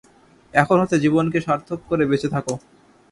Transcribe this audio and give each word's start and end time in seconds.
এখন 0.53 0.77
হতে 0.81 0.95
জীবনকে 0.99 1.39
সার্থক 1.41 1.79
করে 1.89 2.03
বেঁচে 2.05 2.29
থাকো। 2.35 2.53